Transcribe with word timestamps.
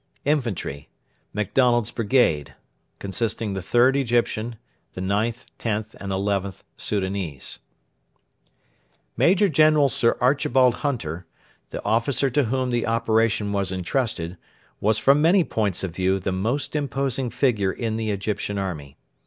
]Infantry....... 0.35 0.89
MACDONALD'S 1.31 1.91
BRIGADE 1.91 2.55
3rd 2.99 3.95
Egyptian 3.95 4.55
IXth 4.95 5.45
Soudanese 5.59 6.57
Xth" 6.79 7.13
XIth" 7.37 7.59
Major 9.25 9.47
General 9.47 9.89
Sir 9.89 10.17
Archibald 10.19 10.73
Hunter, 10.77 11.27
the 11.69 11.85
officer 11.85 12.31
to 12.31 12.45
whom 12.45 12.71
the 12.71 12.87
operation 12.87 13.51
was 13.51 13.71
entrusted, 13.71 14.37
was 14.79 14.97
from 14.97 15.21
many 15.21 15.43
points 15.43 15.83
of 15.83 15.95
view 15.95 16.17
the 16.19 16.31
most 16.31 16.75
imposing 16.75 17.29
figure 17.29 17.71
in 17.71 17.95
the 17.97 18.09
Egyptian 18.09 18.57
army. 18.57 18.97